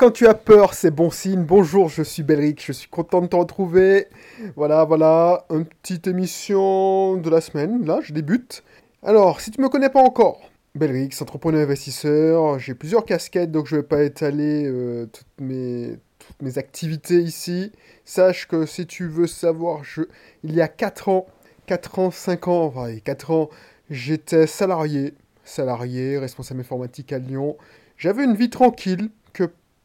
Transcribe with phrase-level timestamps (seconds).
[0.00, 1.42] Quand tu as peur, c'est bon signe.
[1.42, 4.06] Bonjour, je suis Belric, je suis content de te retrouver.
[4.56, 7.84] Voilà, voilà, une petite émission de la semaine.
[7.84, 8.62] Là, je débute.
[9.02, 10.40] Alors, si tu me connais pas encore,
[10.74, 16.40] Belrix, entrepreneur investisseur, j'ai plusieurs casquettes, donc je vais pas étaler euh, toutes, mes, toutes
[16.40, 17.70] mes activités ici.
[18.06, 19.82] Sache que si tu veux savoir,
[20.44, 21.26] il y a 4 ans,
[21.66, 23.50] 4 ans, 5 ans, enfin 4 ans,
[23.90, 25.12] j'étais salarié,
[25.44, 27.58] salarié, responsable informatique à Lyon.
[27.98, 29.10] J'avais une vie tranquille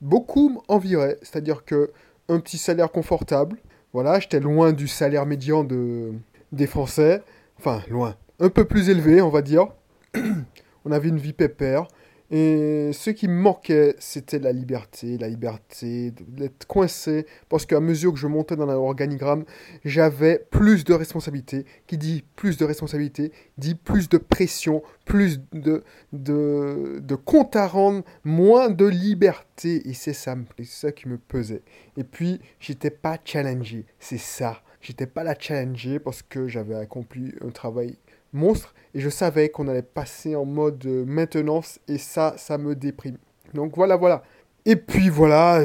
[0.05, 1.91] beaucoup enviraient, c'est-à-dire que
[2.29, 3.57] un petit salaire confortable.
[3.91, 6.11] Voilà, j'étais loin du salaire médian de,
[6.51, 7.21] des Français.
[7.57, 8.15] Enfin, loin.
[8.39, 9.67] Un peu plus élevé, on va dire.
[10.85, 11.87] on avait une vie pépère.
[12.31, 18.13] Et ce qui me manquait, c'était la liberté, la liberté d'être coincé, parce qu'à mesure
[18.13, 19.45] que je montais dans l'organigramme,
[19.83, 21.65] j'avais plus de responsabilités.
[21.87, 25.83] Qui dit plus de responsabilités, dit plus de pression, plus de,
[26.13, 29.87] de, de compte à rendre, moins de liberté.
[29.87, 31.61] Et c'est ça, ça qui me pesait.
[31.95, 33.85] Et puis, j'étais pas challengé.
[33.99, 34.61] C'est ça.
[34.81, 37.97] J'étais pas la challenger parce que j'avais accompli un travail
[38.35, 43.17] monstre et je savais qu'on allait passer en mode maintenance et ça, ça me déprime.
[43.53, 44.23] Donc voilà, voilà.
[44.65, 45.63] Et puis voilà,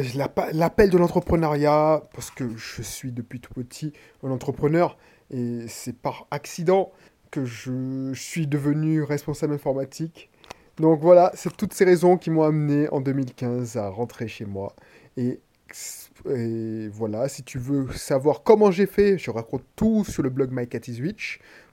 [0.52, 4.98] l'appel de l'entrepreneuriat, parce que je suis depuis tout petit un entrepreneur
[5.30, 6.92] et c'est par accident
[7.30, 10.30] que je suis devenu responsable informatique.
[10.76, 14.74] Donc voilà, c'est toutes ces raisons qui m'ont amené en 2015 à rentrer chez moi
[15.16, 15.40] et
[16.28, 20.50] et voilà, si tu veux savoir comment j'ai fait, je raconte tout sur le blog
[20.52, 20.66] My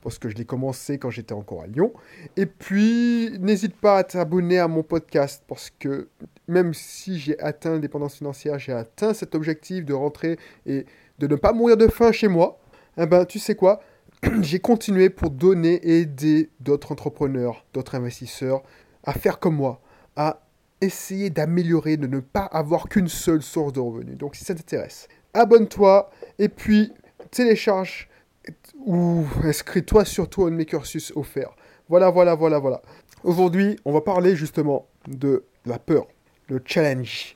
[0.02, 1.92] parce que je l'ai commencé quand j'étais encore à Lyon.
[2.38, 6.08] Et puis, n'hésite pas à t'abonner à mon podcast, parce que
[6.48, 10.86] même si j'ai atteint l'indépendance financière, j'ai atteint cet objectif de rentrer et
[11.20, 12.60] de ne pas mourir de faim chez moi,
[12.98, 13.82] eh ben, tu sais quoi?
[14.42, 18.64] J'ai continué pour donner et aider d'autres entrepreneurs, d'autres investisseurs
[19.04, 19.80] à faire comme moi,
[20.16, 20.47] à
[20.82, 24.18] essayer d'améliorer, de ne pas avoir qu'une seule source de revenus.
[24.18, 26.94] Donc si ça t'intéresse, abonne-toi et puis
[27.32, 28.10] télécharge
[28.86, 31.56] ou inscris-toi surtout à un de mes cursus offerts.
[31.90, 32.82] Voilà, voilà, voilà, voilà.
[33.24, 36.08] Aujourd'hui, on va parler justement de la peur,
[36.50, 37.36] le challenge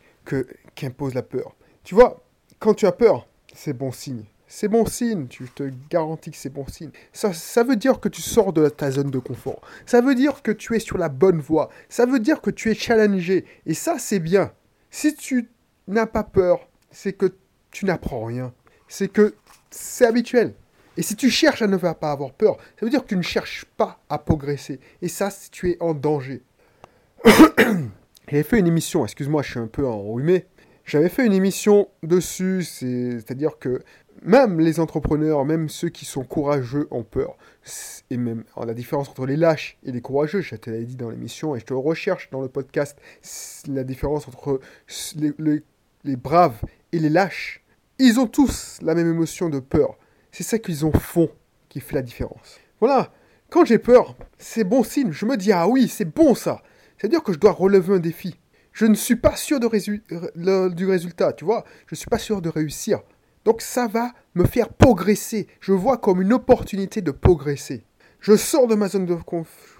[0.76, 1.56] qu'impose la peur.
[1.84, 2.24] Tu vois,
[2.60, 6.50] quand tu as peur, c'est bon signe c'est bon signe, tu te garantis que c'est
[6.50, 6.92] bon signe.
[7.14, 9.62] Ça, veut dire que tu sors de ta zone de confort.
[9.86, 11.70] Ça veut dire que tu es sur la bonne voie.
[11.88, 13.46] Ça veut dire que tu es challengé.
[13.66, 14.52] Et ça, c'est bien.
[14.90, 15.50] Si tu
[15.88, 17.34] n'as pas peur, c'est que
[17.72, 18.54] tu n'apprends rien.
[18.90, 19.36] C'est que
[19.70, 20.54] c'est habituel.
[20.98, 23.22] Et si tu cherches à ne pas avoir peur, ça veut dire que tu ne
[23.22, 24.82] cherches pas à progresser.
[25.02, 26.42] Et ça, tu es en danger.
[28.28, 30.46] J'avais fait une émission, excuse-moi, je suis un peu enrhumé.
[30.84, 33.82] J'avais fait une émission dessus, c'est-à-dire que
[34.22, 37.38] même les entrepreneurs, même ceux qui sont courageux ont peur.
[38.10, 41.10] Et même la différence entre les lâches et les courageux, je te l'ai dit dans
[41.10, 42.98] l'émission et je te recherche dans le podcast,
[43.68, 44.60] la différence entre
[45.18, 46.62] les, braves
[46.92, 47.64] et les lâches.
[48.00, 49.98] Ils ont tous la même émotion de peur.
[50.32, 51.30] C'est ça qu'ils ont fond
[51.70, 52.60] qui fait la différence.
[52.80, 53.12] Voilà,
[53.50, 55.12] quand j'ai peur, c'est bon signe.
[55.12, 56.62] Je me dis, ah oui, c'est bon ça.
[56.98, 58.40] C'est-à-dire que je dois relever un défi.
[58.72, 61.66] Je ne suis pas sûr du résultat, tu vois.
[61.88, 63.02] Je ne suis pas sûr de réussir.
[63.46, 65.48] Donc ça va me faire progresser.
[65.60, 67.84] Je vois comme une opportunité de progresser.
[68.20, 69.18] Je sors de ma zone de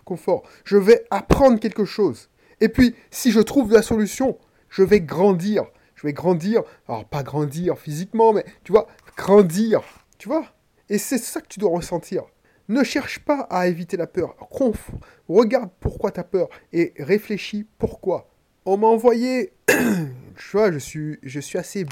[0.06, 0.44] confort.
[0.64, 2.30] Je vais apprendre quelque chose.
[2.60, 4.38] Et puis, si je trouve la solution,
[4.70, 5.66] je vais grandir.
[5.96, 6.64] Je vais grandir.
[6.88, 9.82] Alors, pas grandir physiquement, mais tu vois, grandir.
[10.18, 10.46] Tu vois?
[10.90, 12.24] Et c'est ça que tu dois ressentir.
[12.68, 14.36] Ne cherche pas à éviter la peur.
[15.28, 18.30] Regarde pourquoi tu as peur et réfléchis pourquoi.
[18.66, 19.54] On m'a envoyé.
[19.68, 21.86] tu vois, je suis, je suis assez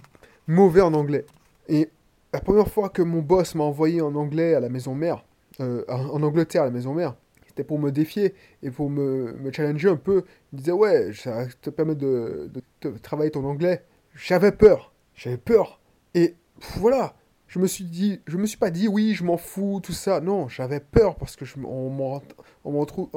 [0.47, 1.25] mauvais en anglais.
[1.69, 1.89] Et
[2.33, 5.23] la première fois que mon boss m'a envoyé en anglais à la maison mère,
[5.59, 7.15] euh, en Angleterre à la maison mère,
[7.47, 10.23] c'était pour me défier et pour me, me, challenger un peu.
[10.51, 13.83] Il disait ouais, ça te permet de, de, travailler ton anglais.
[14.15, 15.79] J'avais peur, j'avais peur.
[16.15, 16.35] Et
[16.77, 17.15] voilà,
[17.47, 20.21] je me suis dit, je me suis pas dit oui, je m'en fous, tout ça.
[20.21, 21.89] Non, j'avais peur parce que on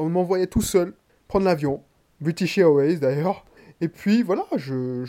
[0.08, 0.94] m'envoyait tout seul
[1.28, 1.82] prendre l'avion,
[2.20, 3.46] British Airways d'ailleurs.
[3.80, 5.04] Et puis voilà, je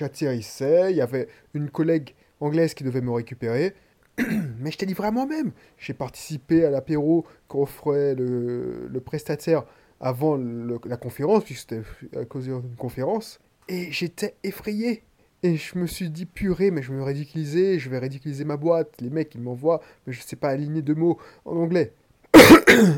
[0.00, 3.74] j'atterrissais, il y avait une collègue anglaise qui devait me récupérer.
[4.58, 5.52] Mais je t'ai livré à moi-même.
[5.78, 9.64] J'ai participé à l'apéro qu'offrait le, le prestataire
[10.00, 11.82] avant la conférence, puisque c'était
[12.18, 13.38] à cause d'une conférence.
[13.68, 15.02] Et j'étais effrayé.
[15.42, 18.56] Et je me suis dit, purée, mais je vais me ridiculiser, je vais ridiculiser ma
[18.56, 19.00] boîte.
[19.00, 21.92] Les mecs, ils m'envoient, mais je sais pas aligner deux mots en anglais.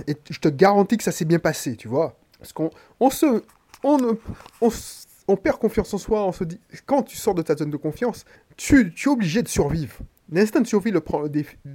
[0.07, 2.17] et je te garantis que ça s'est bien passé, tu vois.
[2.39, 3.43] Parce qu'on on se,
[3.85, 4.17] on,
[4.61, 4.71] on,
[5.33, 7.77] on perd confiance en soi, on se dit, quand tu sors de ta zone de
[7.77, 8.25] confiance,
[8.57, 9.99] tu, es obligé de survivre.
[10.31, 11.29] L'instinct de survie le prend le,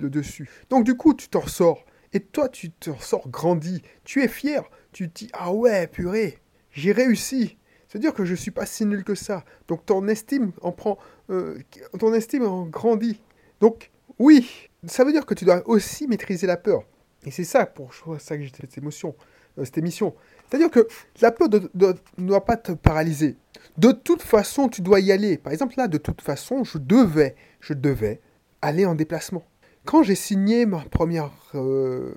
[0.10, 0.50] dessus.
[0.70, 1.86] Donc du coup, tu t'en ressors.
[2.14, 3.82] Et toi, tu te ressors grandi.
[4.04, 4.64] Tu es fier.
[4.92, 6.40] Tu te dis, ah ouais, purée,
[6.72, 7.58] j'ai réussi.
[7.88, 9.44] C'est-à-dire que je suis pas si nul que ça.
[9.68, 10.98] Donc ton estime en prend,
[11.30, 11.58] euh,
[12.00, 13.22] ton estime en grandit.
[13.60, 16.84] Donc oui, ça veut dire que tu dois aussi maîtriser la peur.
[17.26, 19.16] Et c'est ça pour ça que j'ai cette émotion,
[19.58, 20.16] euh, cette émission.
[20.48, 20.88] C'est-à-dire que
[21.22, 21.94] la peur ne
[22.28, 23.36] doit pas te paralyser.
[23.78, 25.38] De toute façon, tu dois y aller.
[25.38, 28.22] Par exemple, là, de toute façon, je devais, je devais
[28.62, 29.44] aller en déplacement.
[29.86, 32.14] Quand j'ai signé ma première, euh,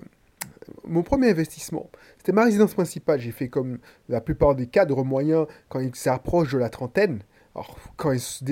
[0.85, 3.21] mon premier investissement, c'était ma résidence principale.
[3.21, 3.79] J'ai fait comme
[4.09, 7.21] la plupart des cadres moyens quand ils s'approchent de la trentaine.
[7.55, 8.44] Alors, quand ils se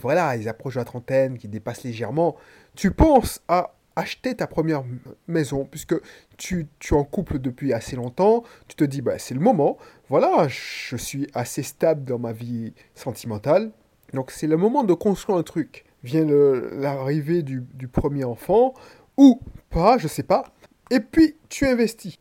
[0.00, 2.36] voilà, ils approchent de la trentaine, qui dépassent légèrement,
[2.74, 4.84] tu penses à acheter ta première
[5.26, 5.96] maison, puisque
[6.36, 9.76] tu, tu es en couple depuis assez longtemps, tu te dis, bah, c'est le moment,
[10.08, 13.72] voilà, je suis assez stable dans ma vie sentimentale,
[14.14, 15.84] donc c'est le moment de construire un truc.
[16.04, 18.72] Vient l'arrivée du, du, premier enfant,
[19.16, 20.44] ou pas, je sais pas,
[20.92, 22.18] et puis tu investis.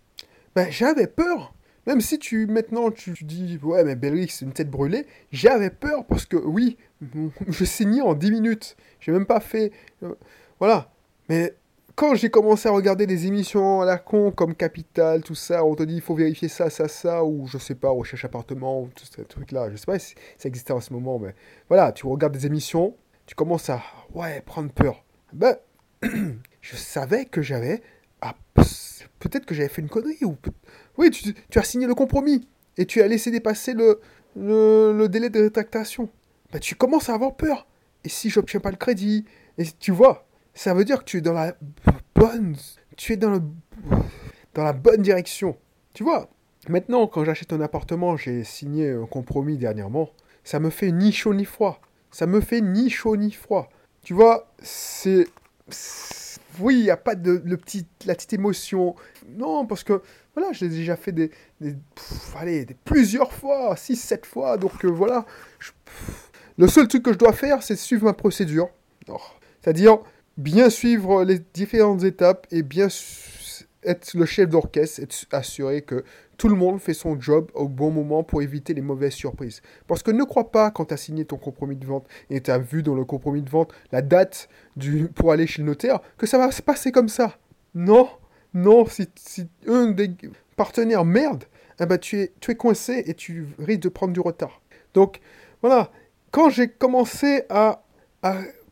[0.56, 1.54] Ben, j'avais peur,
[1.86, 6.08] même si tu maintenant tu, dis, ouais, mais Belrix, c'est une tête brûlée, j'avais peur
[6.08, 6.76] parce que oui,
[7.48, 9.72] je signais en 10 minutes, j'ai même pas fait.
[10.02, 10.16] Euh,
[10.60, 10.92] voilà.
[11.30, 11.54] Mais
[11.98, 15.74] quand j'ai commencé à regarder des émissions à la con comme Capital, tout ça, on
[15.74, 18.90] te dit il faut vérifier ça, ça, ça, ou je sais pas, recherche appartement, ou
[18.94, 19.72] tout ce truc-là.
[19.72, 21.34] Je sais pas si ça existait en ce moment, mais
[21.70, 22.96] voilà, tu regardes des émissions,
[23.26, 23.82] tu commences à,
[24.14, 25.04] ouais, prendre peur.
[25.34, 25.58] Ben,
[26.62, 27.82] je savais que j'avais,
[29.18, 30.38] peut-être que j'avais fait une connerie, ou
[31.00, 32.48] oui, tu, as signé le compromis,
[32.78, 34.00] et tu as laissé dépasser le,
[34.36, 36.10] le, délai de rétractation.
[36.52, 37.66] Ben, tu commences à avoir peur.
[38.04, 39.26] Et si j'obtiens pas le crédit,
[39.58, 40.27] et tu vois,
[40.58, 41.56] ça veut dire que tu es dans la
[42.16, 42.56] bonne,
[42.98, 43.42] tu es dans, le,
[44.56, 45.56] dans la bonne direction.
[45.94, 46.30] Tu vois,
[46.68, 50.10] maintenant, quand j'achète un appartement, j'ai signé un compromis dernièrement,
[50.44, 51.80] ça me fait ni chaud ni froid.
[52.10, 53.70] Ça me fait ni chaud ni froid.
[54.02, 55.28] Tu vois, c'est...
[56.60, 58.96] Oui, il n'y a pas de le petit, la petite émotion.
[59.30, 60.02] Non, parce que,
[60.34, 61.30] voilà, je l'ai déjà fait des...
[62.36, 64.58] allez, plusieurs fois, 6-7 fois.
[64.58, 65.26] Donc, euh, voilà.
[66.58, 68.70] le seul truc que je dois faire, c'est suivre ma procédure.
[69.62, 70.00] C'est-à-dire,
[70.38, 72.88] bien suivre les différentes étapes et bien
[73.84, 76.04] être le chef d'orchestre et assurer que
[76.38, 79.62] tout le monde fait son job au bon moment pour éviter les mauvaises surprises.
[79.88, 82.52] Parce que ne crois pas quand tu as signé ton compromis de vente et tu
[82.52, 84.48] as vu dans le compromis de vente la date
[85.16, 87.38] pour aller chez le notaire que ça va se passer comme ça.
[87.74, 88.10] Non,
[88.54, 90.12] non, si, un des
[90.56, 91.46] partenaires merde,
[91.80, 94.62] eh ben tu, es, tu es coincé et tu risques de prendre du retard.
[94.94, 95.20] Donc
[95.62, 95.92] voilà,
[96.32, 97.84] quand j'ai commencé à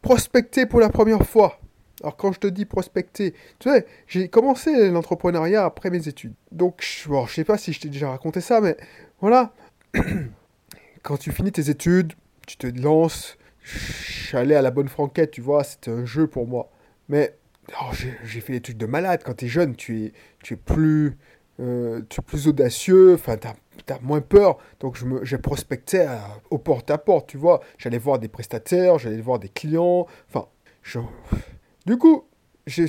[0.06, 1.60] prospecter pour la première fois.
[2.02, 6.36] Alors quand je te dis prospecter, tu sais, j'ai commencé l'entrepreneuriat après mes études.
[6.52, 8.78] Donc, je, bon, je sais pas si je t'ai déjà raconté ça, mais
[9.20, 9.52] voilà.
[11.02, 12.14] quand tu finis tes études,
[12.46, 13.36] tu te lances.
[14.30, 16.70] J'allais à la bonne franquette, tu vois, c'était un jeu pour moi.
[17.10, 17.36] Mais
[17.82, 17.92] oh,
[18.26, 19.24] j'ai fait des trucs de malade.
[19.26, 20.14] Quand tu es jeune, tu es,
[20.44, 21.18] tu es plus...
[21.60, 24.58] Euh, tu es plus audacieux, enfin, tu as, moins peur.
[24.80, 26.08] Donc, je, me, prospectais
[26.50, 27.62] au porte-à-porte, tu vois.
[27.78, 30.06] J'allais voir des prestataires, j'allais voir des clients.
[30.28, 30.48] Enfin,
[30.82, 31.00] je...
[31.86, 32.26] du coup,
[32.68, 32.88] j'ai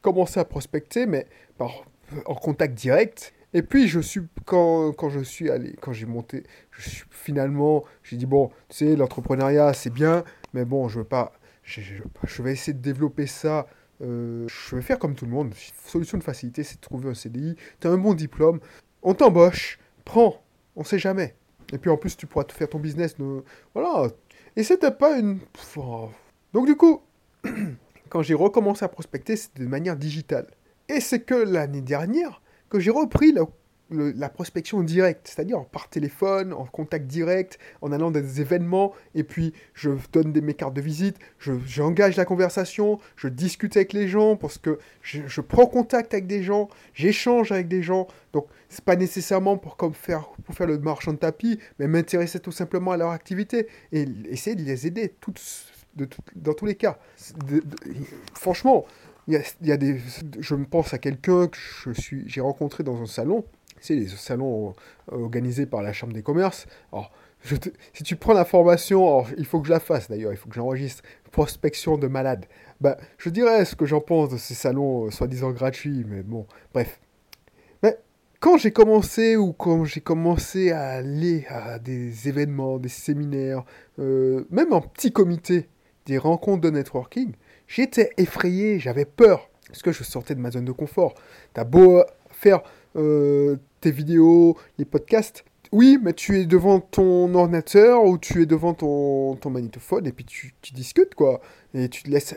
[0.00, 1.26] commencé à prospecter, mais
[1.58, 1.84] par,
[2.26, 3.34] en contact direct.
[3.54, 8.26] Et puis, je suis, quand, quand je suis allé, quand j'ai monté, finalement, j'ai dit,
[8.26, 10.24] bon, tu sais, l'entrepreneuriat, c'est bien,
[10.54, 11.32] mais bon, je veux pas,
[11.62, 11.82] je,
[12.24, 13.66] je vais essayer de développer ça
[14.02, 15.54] euh, je vais faire comme tout le monde.
[15.86, 17.56] Solution de facilité, c'est de trouver un CDI.
[17.80, 18.60] Tu as un bon diplôme,
[19.02, 20.42] on t'embauche, prends,
[20.76, 21.34] on sait jamais.
[21.72, 23.16] Et puis en plus, tu pourras te faire ton business.
[23.74, 24.08] Voilà.
[24.56, 25.40] Et c'était pas une.
[26.52, 27.02] Donc du coup,
[28.08, 30.46] quand j'ai recommencé à prospecter, c'était de manière digitale.
[30.88, 33.44] Et c'est que l'année dernière que j'ai repris la
[33.92, 39.24] la prospection directe, c'est-à-dire par téléphone, en contact direct, en allant dans des événements, et
[39.24, 44.08] puis je donne des, mes cartes de visite, j'engage la conversation, je discute avec les
[44.08, 48.84] gens, parce que je, prends contact avec des gens, j'échange avec des gens, donc c'est
[48.84, 52.92] pas nécessairement pour, comme faire, pour faire le marchand de tapis, mais m'intéresser tout simplement
[52.92, 55.14] à leur activité, et essayer de les aider
[55.96, 56.98] de, dans tous les cas.
[58.34, 58.86] franchement,
[59.28, 59.36] y,
[59.72, 60.00] a, des,
[60.40, 61.58] je me pense à quelqu'un que
[62.26, 63.44] j'ai rencontré dans un salon,
[63.84, 64.74] c'est les salons
[65.10, 66.66] organisés par la Chambre des commerces.
[66.92, 67.10] Alors,
[67.92, 70.54] si tu prends la formation, il faut que je la fasse d'ailleurs, il faut que
[70.54, 72.46] j'enregistre prospection de malades.
[72.80, 76.46] Ben, je dirais ce que j'en pense de ces salons euh, soi-disant gratuits, mais bon,
[76.72, 77.00] bref.
[77.82, 77.98] Mais
[78.38, 83.64] quand j'ai commencé ou quand j'ai commencé à aller à des événements, des séminaires,
[83.98, 85.68] euh, même en petit comité,
[86.06, 87.32] des rencontres de networking,
[87.66, 91.14] j'étais effrayé, j'avais peur, parce que je sortais de ma zone de confort.
[91.54, 92.62] T'as beau faire
[92.96, 95.44] euh, tes vidéos, les podcasts.
[95.70, 100.12] Oui, mais tu es devant ton ordinateur ou tu es devant ton, ton magnétophone et
[100.12, 101.40] puis tu, tu discutes, quoi.
[101.74, 102.34] Et tu te laisses.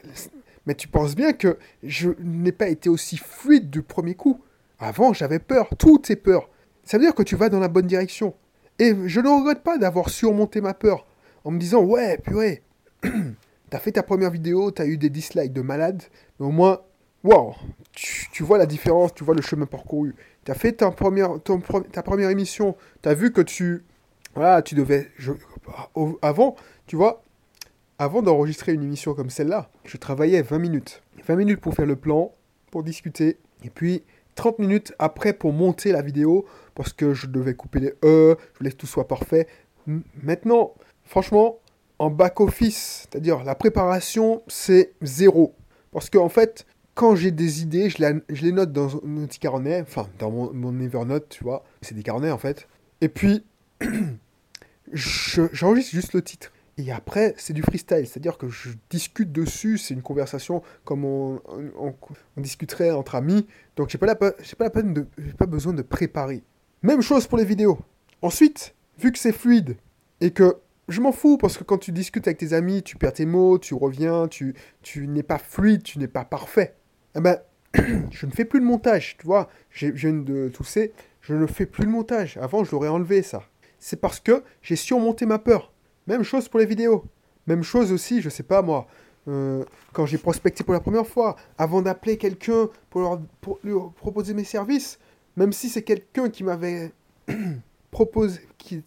[0.66, 4.42] Mais tu penses bien que je n'ai pas été aussi fluide du premier coup.
[4.80, 5.70] Avant, j'avais peur.
[5.78, 6.50] Tout est peur.
[6.84, 8.34] Ça veut dire que tu vas dans la bonne direction.
[8.80, 11.06] Et je ne regrette pas d'avoir surmonté ma peur
[11.44, 12.64] en me disant ouais, purée,
[13.70, 16.04] t'as fait ta première vidéo, t'as eu des dislikes de malade,
[16.40, 16.82] mais au moins,
[17.24, 17.54] waouh,
[17.94, 20.14] tu, vois la différence, tu vois le chemin parcouru.
[20.46, 23.84] T'as fait ta première, émission, t'as vu que tu,
[24.36, 25.10] voilà, tu devais,
[26.22, 27.24] avant, tu vois,
[27.98, 31.02] avant d'enregistrer une émission comme celle-là, je travaillais 20 minutes.
[31.28, 32.32] 20 minutes pour faire le plan,
[32.70, 34.04] pour discuter, et puis
[34.36, 38.58] 30 minutes après pour monter la vidéo, parce que je devais couper les E, je
[38.60, 39.48] voulais que tout soit parfait.
[40.22, 40.76] Maintenant,
[41.06, 41.58] franchement,
[41.98, 45.56] en back-office, c'est-à-dire la préparation, c'est zéro.
[45.92, 49.82] Parce qu'en en fait, quand j'ai des idées, je, les note dans un petit carnet,
[49.82, 52.68] enfin dans mon, mon Evernote, tu vois, c'est des carnets en fait.
[53.02, 53.44] Et puis,
[54.94, 56.52] j'enregistre juste le titre.
[56.78, 61.42] Et après, c'est du freestyle, c'est-à-dire que je discute dessus, c'est une conversation comme on,
[62.38, 63.46] discuterait entre amis.
[63.76, 64.32] Donc, j'ai pas pas
[64.70, 65.06] peine
[65.38, 66.44] pas besoin de préparer.
[66.82, 67.80] Même chose pour les vidéos.
[68.22, 69.78] Ensuite, vu que c'est fluide
[70.20, 73.14] et que je m'en fous parce que quand tu discutes avec tes amis, tu perds
[73.14, 74.54] tes mots, tu reviens, tu
[74.96, 76.76] n'es pas fluide, tu n'es pas parfait.
[77.16, 77.40] Eh ben,
[78.12, 79.50] je ne fais plus de montage, tu vois.
[79.70, 82.38] Je viens de tousser, je ne fais plus de montage.
[82.38, 83.44] Avant, je l'aurais enlevé ça.
[83.80, 85.72] C'est parce que j'ai surmonté ma peur.
[86.08, 87.06] Même chose pour les vidéos.
[87.48, 88.88] Même chose aussi, je sais pas moi,
[89.28, 94.34] euh, quand j'ai prospecté pour la première fois, avant d'appeler quelqu'un pour, pour lui proposer
[94.34, 95.00] mes services,
[95.36, 96.92] même si c'est quelqu'un qui m'avait
[97.92, 98.84] proposé, qui,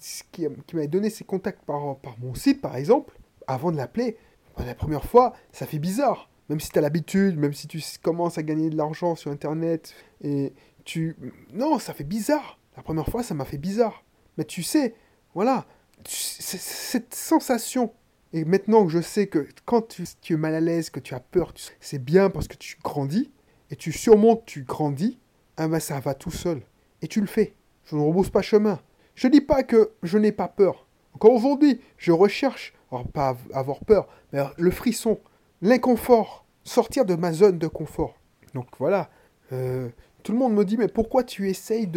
[0.73, 3.14] m'avait donné ses contacts par, par mon site par exemple,
[3.47, 4.16] avant de l'appeler,
[4.58, 6.28] la première fois, ça fait bizarre.
[6.49, 9.95] Même si tu as l'habitude, même si tu commences à gagner de l'argent sur Internet,
[10.23, 11.17] et tu...
[11.52, 12.59] Non, ça fait bizarre.
[12.76, 14.05] La première fois, ça m'a fait bizarre.
[14.37, 14.95] Mais tu sais,
[15.35, 15.67] voilà,
[16.05, 17.93] cette sensation.
[18.33, 21.21] Et maintenant que je sais que quand tu, es mal à l'aise, que tu as
[21.21, 23.31] peur, c'est bien parce que tu grandis,
[23.71, 25.19] et tu surmontes, tu grandis,
[25.57, 26.62] ah ben ça va tout seul.
[27.02, 27.55] Et tu le fais.
[27.85, 28.81] Je ne rebrousse pas chemin.
[29.14, 30.87] Je dis pas que je n'ai pas peur.
[31.14, 35.19] Encore aujourd'hui, je recherche, alors pas avoir peur, mais le frisson,
[35.62, 38.15] l'inconfort, sortir de ma zone de confort.
[38.55, 39.11] Donc voilà.
[39.53, 39.88] Euh,
[40.23, 41.91] tout le monde me dit, mais pourquoi tu essayes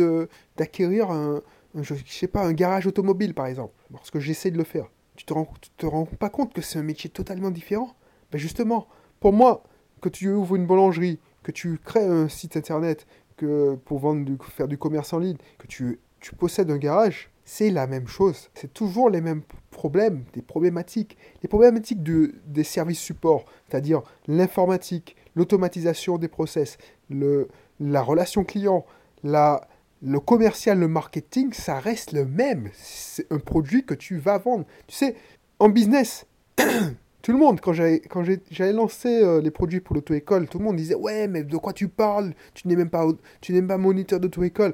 [0.57, 1.41] d'acquérir un,
[1.75, 4.87] je, sais pas, un garage automobile par exemple, parce que j'essaie de le faire.
[5.15, 7.95] Tu te rends, te rends pas compte que c'est un métier totalement différent?
[8.31, 8.87] Ben Justement,
[9.19, 9.63] pour moi,
[10.01, 13.05] que tu ouvres une boulangerie, que tu crées un site internet
[13.37, 17.69] que pour vendre faire du commerce en ligne, que tu, tu possèdes un garage, c'est
[17.69, 18.49] la même chose.
[18.53, 19.41] C'est toujours les mêmes
[19.71, 21.17] problèmes, des problématiques.
[21.43, 26.77] Les problématiques de, des services support, c'est-à-dire l'informatique, l'automatisation des process,
[27.09, 27.49] le,
[27.81, 28.85] la relation client,
[29.25, 29.67] la,
[30.01, 32.69] le commercial, le marketing, ça reste le même.
[32.73, 34.63] C'est un produit que tu vas vendre.
[34.87, 35.17] Tu sais,
[35.59, 36.25] en business,
[37.21, 40.95] tout le monde, quand j'avais lancé euh, les produits pour l'auto-école, tout le monde disait
[40.95, 42.33] Ouais, mais de quoi tu parles?
[42.53, 43.05] Tu n'es même pas,
[43.41, 44.73] tu pas moniteur d'auto-école.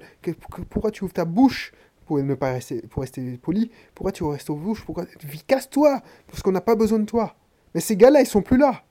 [0.69, 1.73] Pourquoi tu ouvres ta bouche
[2.07, 5.05] pour ne pas rester, pour rester poli Pourquoi tu restes aux bouches Pourquoi?
[5.45, 7.35] Casse-toi Parce qu'on n'a pas besoin de toi.
[7.75, 8.83] Mais ces gars-là, ils sont plus là.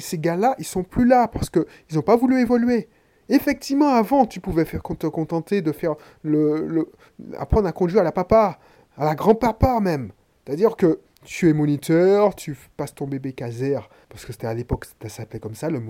[0.00, 1.64] Ces gars-là, ils sont plus là parce qu'ils
[1.94, 2.88] n'ont pas voulu évoluer.
[3.28, 6.90] Effectivement, avant, tu pouvais te contenter de faire le,
[7.38, 8.58] apprendre à conduire à la papa,
[8.96, 10.10] à la grand-papa même.
[10.44, 13.78] C'est-à-dire que tu es moniteur, tu passes ton bébé caser,
[14.10, 15.80] parce que c'était à l'époque, ça s'appelait comme ça, le,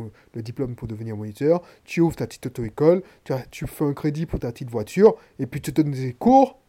[0.42, 1.60] diplôme pour devenir moniteur.
[1.84, 5.46] Tu ouvres ta petite auto-école, tu, tu, fais un crédit pour ta petite voiture, et
[5.46, 6.60] puis tu donnes des cours,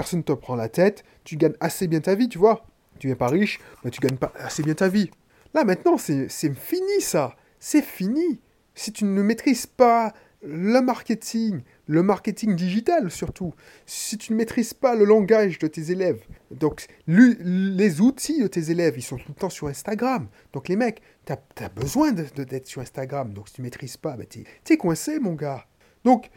[0.00, 2.64] personne ne te prend la tête, tu gagnes assez bien ta vie, tu vois.
[2.98, 5.10] Tu n'es pas riche, mais tu gagnes pas assez bien ta vie.
[5.52, 7.36] Là, maintenant, c'est fini ça.
[7.58, 8.40] C'est fini
[8.74, 13.52] si tu ne maîtrises pas le marketing, le marketing digital surtout,
[13.84, 18.70] si tu ne maîtrises pas le langage de tes élèves, donc les outils de tes
[18.70, 20.28] élèves, ils sont tout le temps sur Instagram.
[20.54, 23.34] Donc les mecs, tu as, besoin d'être de, sur Instagram.
[23.34, 25.66] Donc si tu ne maîtrises pas, bah, tu es, coincé, mon gars.
[26.04, 26.30] Donc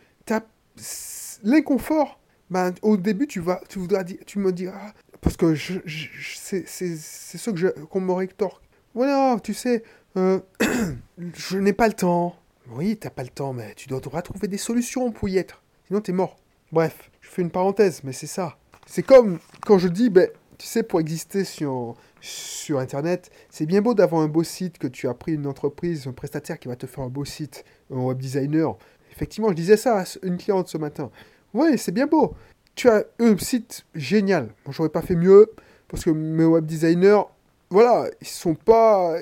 [1.43, 7.49] l'inconfort, ben, au début, tu, vas, tu, voudras tu me diras, parce que c'est ce
[7.85, 8.63] qu'on me rétorque.
[8.93, 9.83] Voilà, tu sais,
[10.17, 10.39] euh,
[11.17, 12.35] je n'ai pas le temps.
[12.69, 15.61] Oui, t'as pas le temps, mais tu dois trouver des solutions pour y être.
[15.87, 16.37] Sinon, t'es mort.
[16.71, 18.57] Bref, je fais une parenthèse, mais c'est ça.
[18.85, 23.81] C'est comme quand je dis, ben, tu sais, pour exister sur, sur Internet, c'est bien
[23.81, 26.75] beau d'avoir un beau site, que tu as pris une entreprise, un prestataire qui va
[26.75, 28.77] te faire un beau site, un web designer.
[29.11, 31.11] Effectivement, je disais ça à une cliente ce matin.
[31.53, 32.33] Oui, c'est bien beau.
[32.75, 34.49] Tu as un site génial.
[34.69, 35.51] J'aurais pas fait mieux,
[35.87, 37.21] parce que mes web designers,
[37.69, 39.15] voilà, ils sont pas.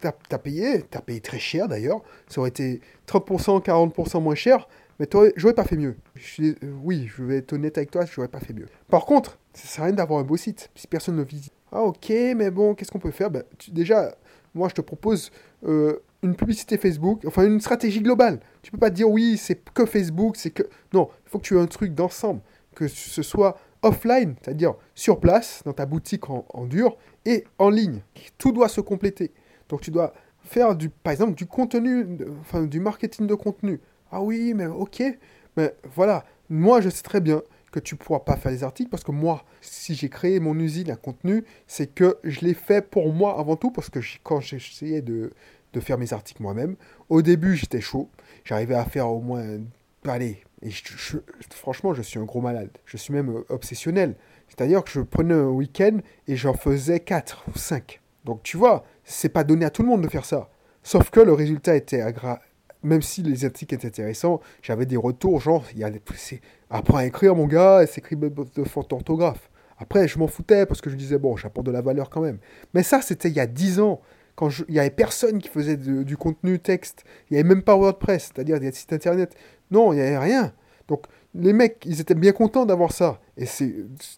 [0.00, 2.00] T'as as payé, t'as payé très cher d'ailleurs.
[2.28, 4.68] Ça aurait été 30%, 40% moins cher,
[4.98, 5.96] mais j'aurais pas fait mieux.
[6.14, 8.66] Je oui, je vais être honnête avec toi, j'aurais pas fait mieux.
[8.88, 11.52] Par contre, ça sert à rien d'avoir un beau site si personne ne visite.
[11.70, 13.30] Ah ok, mais bon, qu'est-ce qu'on peut faire?
[13.30, 14.14] Ben, Déjà,
[14.54, 15.30] moi je te propose
[15.66, 18.40] euh, une publicité Facebook, enfin une stratégie globale.
[18.62, 20.62] Tu peux pas dire oui, c'est que Facebook, c'est que.
[20.92, 22.40] Non, il faut que tu aies un truc d'ensemble.
[22.74, 28.02] Que ce soit offline, c'est-à-dire sur place, dans ta boutique en, dur, et en ligne.
[28.36, 29.32] Tout doit se compléter.
[29.68, 32.06] Donc tu dois faire du, par exemple, du contenu,
[32.40, 33.80] enfin du marketing de contenu.
[34.10, 35.02] Ah oui, mais ok,
[35.56, 39.04] mais voilà, moi je sais très bien que tu pourras pas faire les articles parce
[39.04, 43.12] que moi, si j'ai créé mon usine à contenu, c'est que je l'ai fait pour
[43.12, 45.32] moi avant tout parce que quand essayé de,
[45.72, 46.76] de faire mes articles moi-même,
[47.08, 48.08] au début j'étais chaud,
[48.44, 49.44] j'arrivais à faire au moins,
[50.06, 50.70] allez, et
[51.50, 54.16] franchement je suis un gros malade, je suis même euh, obsessionnel.
[54.48, 58.00] C'est-à-dire que je prenais un week-end et j'en faisais 4 ou 5.
[58.24, 60.48] Donc tu vois, c'est pas donné à tout le monde de faire ça.
[60.82, 62.40] Sauf que le résultat était agréable.
[62.82, 66.00] Même si les articles étaient intéressants, j'avais des retours genre, il
[66.70, 69.50] apprends à écrire mon gars, s'écrit de faute d'orthographe.
[69.78, 72.38] Après, je m'en foutais parce que je disais, bon, j'apporte de la valeur quand même.
[72.74, 74.00] Mais ça, c'était il y a 10 ans,
[74.38, 77.02] quand il y avait personne qui faisait du contenu texte.
[77.28, 79.34] Il n'y avait même pas WordPress, c'est-à-dire des sites internet.
[79.72, 80.52] Non, il n'y avait rien.
[80.86, 83.20] Donc, les mecs, ils étaient bien contents d'avoir ça.
[83.36, 83.74] Et c'est,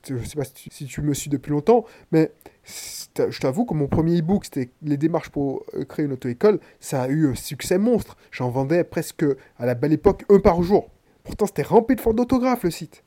[0.06, 2.32] je sais pas si tu, me suis depuis longtemps, mais
[2.66, 7.04] je t'avoue que mon premier e-book, c'était les démarches pour euh, créer une auto-école, ça
[7.04, 8.18] a eu un succès monstre.
[8.30, 9.24] J'en vendais presque
[9.56, 10.90] à la belle époque un par jour.
[11.24, 13.04] Pourtant, c'était rempli de fautes d'autographe le site.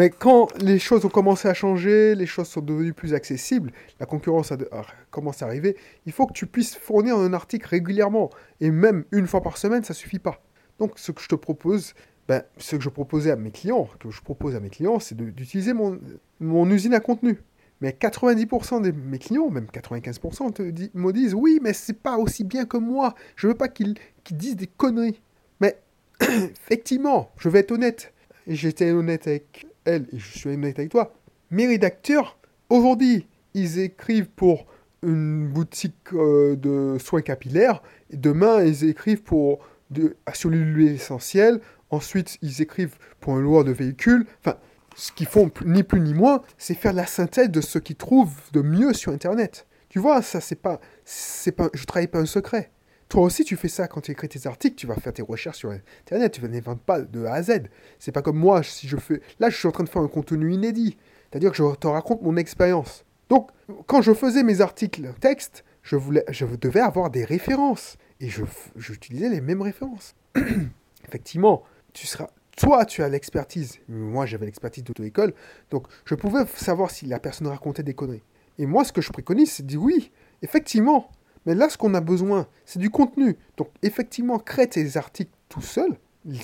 [0.00, 4.06] Mais quand les choses ont commencé à changer, les choses sont devenues plus accessibles, la
[4.06, 4.66] concurrence a, de-
[5.10, 5.76] commencé à arriver,
[6.06, 8.30] il faut que tu puisses fournir un article régulièrement.
[8.62, 10.42] Et même une fois par semaine, ça suffit pas.
[10.78, 11.92] Donc ce que je te propose,
[12.28, 15.14] ben, ce que je proposais à mes clients, que je propose à mes clients, c'est
[15.14, 16.00] d'utiliser mon,
[16.40, 17.36] mon usine à contenu.
[17.82, 20.62] Mais 90% de mes clients, même 95%, te
[20.96, 23.14] me disent oui, mais c'est pas aussi bien que moi.
[23.36, 25.20] Je veux pas qu'ils qu'ils disent des conneries.
[25.60, 25.78] Mais
[26.22, 28.14] effectivement, je vais être honnête.
[28.46, 31.14] J'étais honnête avec elle et je suis honnête avec toi.
[31.50, 34.66] Mes rédacteurs, aujourd'hui, ils écrivent pour
[35.02, 37.82] une boutique euh, de soins capillaires.
[38.12, 39.60] Demain, ils écrivent pour
[39.90, 41.60] de, sur l'huile essentielle.
[41.90, 44.26] Ensuite, ils écrivent pour un loueur de véhicules.
[44.40, 44.56] Enfin,
[44.96, 48.34] ce qu'ils font ni plus ni moins, c'est faire la synthèse de ce qu'ils trouvent
[48.52, 49.66] de mieux sur Internet.
[49.88, 52.70] Tu vois, ça, c'est pas, c'est pas, je travaille pas un secret.
[53.10, 55.58] Toi aussi, tu fais ça quand tu écris tes articles, tu vas faire tes recherches
[55.58, 57.62] sur Internet, tu n'inventes pas de A à Z.
[57.98, 59.20] C'est pas comme moi, si je fais.
[59.40, 60.96] Là, je suis en train de faire un contenu inédit.
[61.28, 63.04] C'est-à-dire que je te raconte mon expérience.
[63.28, 63.50] Donc,
[63.88, 67.96] quand je faisais mes articles texte, je, voulais, je devais avoir des références.
[68.20, 68.28] Et
[68.76, 70.14] j'utilisais les mêmes références.
[71.08, 72.28] Effectivement, tu seras.
[72.56, 73.80] Toi, tu as l'expertise.
[73.88, 75.34] Moi, j'avais l'expertise d'auto-école.
[75.72, 78.22] Donc, je pouvais savoir si la personne racontait des conneries.
[78.58, 81.10] Et moi, ce que je préconise, c'est de dire oui, effectivement.
[81.46, 83.36] Mais là, ce qu'on a besoin, c'est du contenu.
[83.56, 85.96] Donc, effectivement, crée tes articles tout seul.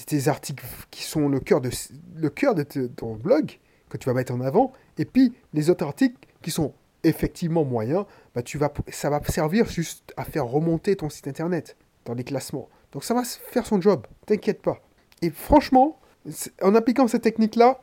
[0.07, 1.71] Tes articles qui sont le cœur de,
[2.17, 4.73] le cœur de ton blog, que tu vas mettre en avant.
[4.99, 6.73] Et puis, les autres articles qui sont
[7.05, 8.05] effectivement moyens,
[8.35, 12.25] bah, tu vas, ça va servir juste à faire remonter ton site internet dans les
[12.25, 12.69] classements.
[12.93, 14.07] Donc, ça va faire son job.
[14.25, 14.81] T'inquiète pas.
[15.23, 15.99] Et franchement,
[16.63, 17.81] en appliquant cette technique-là,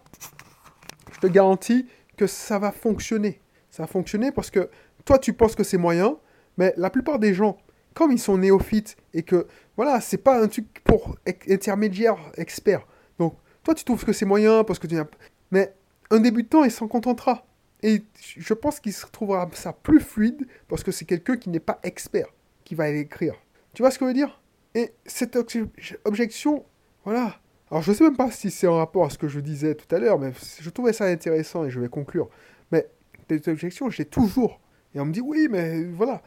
[1.14, 3.40] je te garantis que ça va fonctionner.
[3.70, 4.70] Ça va fonctionner parce que
[5.06, 6.18] toi, tu penses que c'est moyen,
[6.58, 7.58] mais la plupart des gens,
[7.94, 11.16] comme ils sont néophytes et que, voilà, c'est pas un truc pour
[11.50, 12.86] intermédiaire expert.
[13.20, 15.06] Donc, toi, tu trouves que c'est moyen parce que tu n'as.
[15.52, 15.74] Mais
[16.10, 17.46] un débutant, il s'en contentera.
[17.82, 21.60] Et je pense qu'il se trouvera ça plus fluide parce que c'est quelqu'un qui n'est
[21.60, 22.28] pas expert
[22.64, 23.36] qui va l'écrire.
[23.74, 24.42] Tu vois ce que je veux dire?
[24.74, 26.66] Et cette obje- objection,
[27.04, 27.40] voilà.
[27.70, 29.94] Alors, je sais même pas si c'est en rapport à ce que je disais tout
[29.94, 32.30] à l'heure, mais je trouvais ça intéressant et je vais conclure.
[32.72, 32.88] Mais
[33.30, 34.62] cette objection, j'ai toujours.
[34.96, 36.22] Et on me dit, oui, mais voilà.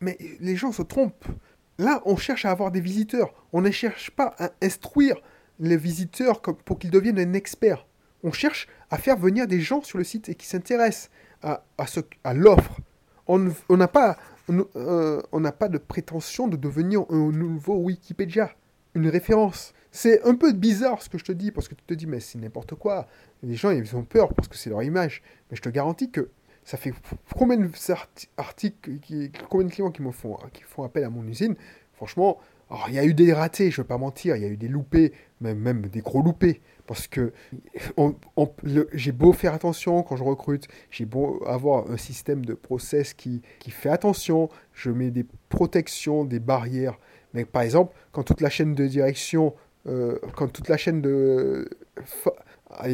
[0.00, 1.26] Mais les gens se trompent.
[1.78, 3.32] Là, on cherche à avoir des visiteurs.
[3.52, 5.16] On ne cherche pas à instruire
[5.58, 7.86] les visiteurs pour qu'ils deviennent un expert.
[8.22, 11.10] On cherche à faire venir des gens sur le site et qui s'intéressent
[11.42, 11.62] à,
[12.34, 12.80] l'offre.
[13.26, 13.38] On
[13.70, 14.18] n'a pas,
[14.50, 15.22] euh,
[15.58, 18.50] pas de prétention de devenir un nouveau Wikipédia,
[18.94, 19.72] une référence.
[19.92, 22.20] C'est un peu bizarre ce que je te dis, parce que tu te dis, mais
[22.20, 23.06] c'est n'importe quoi.
[23.42, 25.22] Les gens, ils ont peur parce que c'est leur image.
[25.50, 26.30] Mais je te garantis que
[26.70, 26.92] ça fait
[27.36, 27.56] combien
[29.02, 31.56] qui- combien de clients qui me font, qui font appel à mon usine?
[31.94, 32.38] Franchement,
[32.86, 34.56] il y a eu des ratés, je ne vais pas mentir, il y a eu
[34.56, 36.60] des loupés, même, des gros loupés.
[36.86, 37.32] Parce que
[38.92, 43.42] j'ai beau faire attention quand je recrute, j'ai beau avoir un système de process qui,
[43.68, 47.00] fait attention, je mets des protections, des barrières.
[47.34, 49.54] Mais par exemple, quand toute la chaîne de direction,
[49.88, 51.68] euh, quand toute la chaîne de
[52.70, 52.86] ah,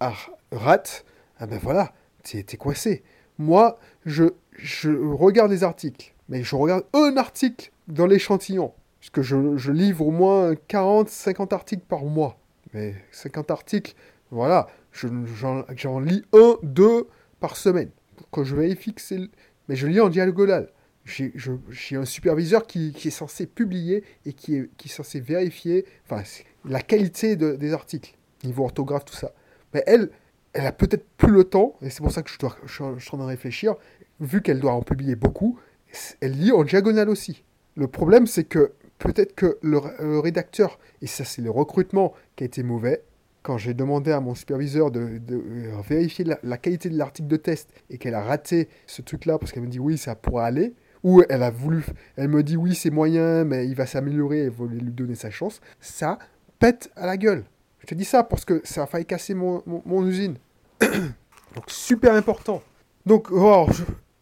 [0.00, 0.14] ah,
[0.50, 1.04] rate,
[1.38, 1.92] ah ben voilà,
[2.24, 3.02] t'es coincé.
[3.38, 8.72] Moi, je, je regarde les articles, mais je regarde un article dans l'échantillon.
[9.00, 12.38] Parce que je, je livre au moins 40, 50 articles par mois.
[12.72, 13.94] Mais 50 articles,
[14.30, 15.08] voilà, je-
[15.76, 17.06] j'en lis un, deux
[17.40, 17.90] par semaine.
[18.30, 19.18] Quand je vérifie que c'est...
[19.68, 20.70] Mais je lis en diagonale.
[21.04, 25.84] J'ai un superviseur qui, qui est censé publier et qui est, qui est censé vérifier
[26.08, 26.22] enfin,
[26.64, 29.32] la qualité de- des articles, niveau orthographe, tout ça.
[29.74, 30.10] Mais elle,
[30.54, 32.84] elle a peut-être plus le temps, et c'est pour ça que je, dois, je, suis
[32.84, 33.74] en train de réfléchir,
[34.20, 35.58] vu qu'elle doit en publier beaucoup,
[36.20, 37.44] elle lit en diagonale aussi.
[37.76, 39.78] Le problème, c'est que peut-être que le,
[40.20, 43.02] rédacteur, et ça c'est le recrutement qui a été mauvais,
[43.42, 47.68] quand j'ai demandé à mon superviseur de, euh, vérifier la, qualité de l'article de test
[47.90, 51.22] et qu'elle a raté ce truc-là parce qu'elle me dit oui, ça pourrait aller, ou
[51.28, 51.84] elle a voulu,
[52.16, 55.30] elle me dit oui, c'est moyen, mais il va s'améliorer et voulait lui donner sa
[55.30, 56.18] chance, ça
[56.58, 57.44] pète à la gueule.
[57.84, 59.62] Je te dis ça parce que ça a failli casser mon,
[60.06, 60.38] usine.
[61.54, 62.62] Donc super important.
[63.06, 63.66] Donc oh,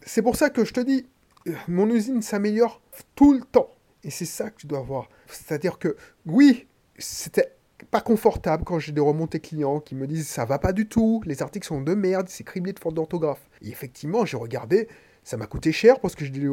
[0.03, 1.07] c'est pour ça que je te dis,
[1.47, 2.81] euh, mon usine s'améliore
[3.15, 3.71] tout le temps.
[4.05, 5.09] Et c'est ça que tu dois voir.
[5.29, 6.67] C'est-à-dire que oui,
[6.99, 7.53] c'était
[7.91, 11.23] pas confortable quand j'ai des remontées clients qui me disent ça va pas du tout,
[11.25, 13.49] les articles sont de merde, c'est criblé de fautes d'orthographe.
[13.61, 14.89] Et effectivement, j'ai regardé,
[15.25, 16.51] ça m'a coûté cher parce que je dû,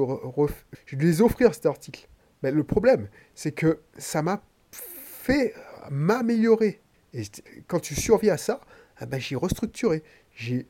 [0.94, 2.08] les offrir cet article.
[2.44, 5.54] Mais le problème, c'est que ça m'a fait
[5.90, 6.82] m'améliorer.
[7.14, 7.24] Et
[7.68, 8.62] quand tu survis à ça,
[9.00, 10.04] ah ben, j'ai restructuré.
[10.34, 10.66] J'ai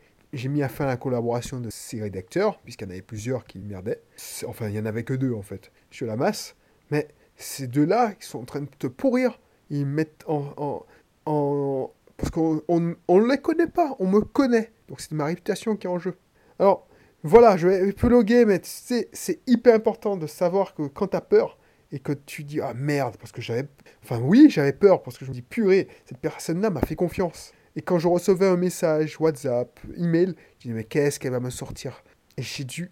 [0.49, 4.01] mis à fin la collaboration de ces rédacteurs, puisqu'il y en avait plusieurs qui merdaient.
[4.47, 6.55] Enfin, il n'y en avait que deux, en fait, sur la masse.
[6.91, 9.39] Mais ces deux-là, ils sont en train de te pourrir.
[9.69, 10.85] Ils mettent en...
[11.25, 14.71] en, Parce qu'on ne on, les connaît pas, on me connaît.
[14.87, 16.15] Donc c'est ma réputation qui est en jeu.
[16.59, 16.87] Alors,
[17.23, 21.57] voilà, je vais épiloguer, mais c'est hyper important de savoir que quand tu as peur,
[21.91, 23.67] et que tu dis ah merde parce que j'avais
[24.03, 26.95] enfin oui j'avais peur parce que je me dis purée cette personne là m'a fait
[26.95, 31.39] confiance et quand je recevais un message WhatsApp email je dis mais qu'est-ce qu'elle va
[31.39, 32.03] me sortir?
[32.35, 32.91] Et j'ai dû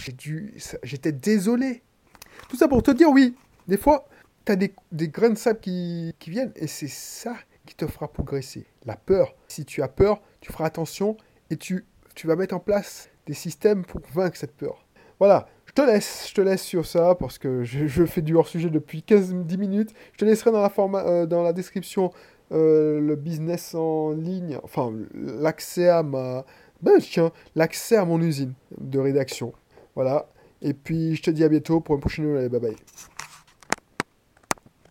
[0.00, 1.82] j'ai dû j'étais désolé
[2.48, 3.34] tout ça pour te dire, oui,
[3.68, 4.06] des fois,
[4.44, 7.34] tu as des, des, grains de sable qui, qui viennent et c'est ça
[7.66, 8.66] qui te fera progresser.
[8.84, 9.34] La peur.
[9.48, 11.16] Si tu as peur, tu feras attention
[11.50, 14.84] et tu, tu vas mettre en place des systèmes pour vaincre cette peur.
[15.18, 18.34] Voilà, je te laisse, je te laisse sur ça parce que je, je fais du
[18.34, 19.90] hors-sujet depuis 15-10 minutes.
[20.12, 22.10] Je te laisserai dans la, format, euh, dans la description
[22.52, 26.44] euh, le business en ligne, enfin l'accès à ma...
[26.82, 29.52] Ben tiens, l'accès à mon usine de rédaction.
[29.94, 30.28] Voilà.
[30.62, 32.48] Et puis, je te dis à bientôt pour une prochaine nouvelle.
[32.48, 32.76] Bye bye.